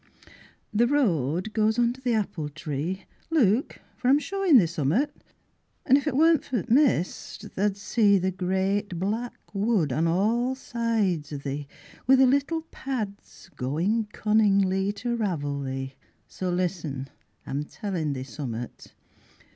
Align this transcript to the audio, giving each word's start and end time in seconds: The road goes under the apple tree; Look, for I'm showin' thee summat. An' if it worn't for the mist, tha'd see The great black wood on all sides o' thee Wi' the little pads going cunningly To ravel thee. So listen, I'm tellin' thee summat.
The 0.73 0.87
road 0.87 1.53
goes 1.53 1.77
under 1.77 2.01
the 2.01 2.15
apple 2.15 2.49
tree; 2.49 3.05
Look, 3.29 3.83
for 3.95 4.07
I'm 4.07 4.17
showin' 4.17 4.57
thee 4.57 4.65
summat. 4.65 5.11
An' 5.85 5.95
if 5.95 6.07
it 6.07 6.15
worn't 6.17 6.43
for 6.43 6.59
the 6.63 6.73
mist, 6.73 7.43
tha'd 7.53 7.77
see 7.77 8.17
The 8.17 8.31
great 8.31 8.97
black 8.97 9.35
wood 9.53 9.93
on 9.93 10.07
all 10.07 10.55
sides 10.55 11.31
o' 11.31 11.37
thee 11.37 11.67
Wi' 12.07 12.15
the 12.15 12.25
little 12.25 12.63
pads 12.71 13.51
going 13.55 14.07
cunningly 14.11 14.91
To 14.93 15.15
ravel 15.15 15.61
thee. 15.61 15.93
So 16.27 16.49
listen, 16.49 17.07
I'm 17.45 17.63
tellin' 17.63 18.13
thee 18.13 18.23
summat. 18.23 18.95